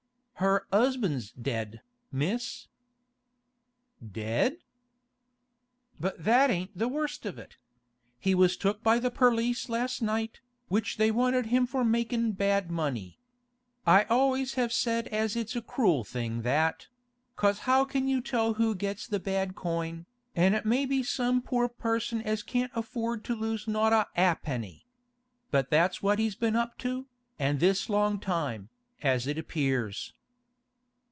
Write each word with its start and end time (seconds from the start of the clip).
'Her 0.43 0.65
'usband's 0.73 1.31
dead, 1.33 1.83
Miss.' 2.11 2.67
'Dead?' 4.03 4.57
'But 5.99 6.23
that 6.23 6.49
ain't 6.49 6.75
the 6.75 6.87
worst 6.87 7.27
of 7.27 7.37
it. 7.37 7.57
He 8.17 8.33
was 8.33 8.57
took 8.57 8.81
by 8.81 8.97
the 8.97 9.11
perlice 9.11 9.69
last 9.69 10.01
night, 10.01 10.39
which 10.67 10.97
they 10.97 11.11
wanted 11.11 11.45
him 11.45 11.67
for 11.67 11.85
makin' 11.85 12.31
bad 12.31 12.71
money. 12.71 13.19
I 13.85 14.05
always 14.05 14.55
have 14.55 14.73
said 14.73 15.07
as 15.09 15.35
it's 15.35 15.55
a 15.55 15.61
cruel 15.61 16.03
thing 16.03 16.41
that: 16.41 16.87
'cause 17.35 17.59
how 17.69 17.85
can 17.85 18.07
you 18.07 18.19
tell 18.19 18.55
who 18.55 18.73
gets 18.73 19.05
the 19.05 19.19
bad 19.19 19.53
coin, 19.53 20.07
an' 20.35 20.55
it 20.55 20.65
may 20.65 20.87
be 20.87 21.03
some 21.03 21.43
pore 21.43 21.69
person 21.69 22.19
as 22.19 22.41
can't 22.41 22.71
afford 22.73 23.23
to 23.25 23.35
lose 23.35 23.67
not 23.67 23.93
a 23.93 24.07
'apenny. 24.19 24.87
But 25.51 25.69
that's 25.69 26.01
what 26.01 26.17
he's 26.17 26.33
been 26.35 26.55
up 26.55 26.79
to, 26.79 27.05
an' 27.37 27.59
this 27.59 27.89
long 27.91 28.19
time, 28.19 28.69
as 29.03 29.27
it 29.27 29.37
appears. 29.37 30.13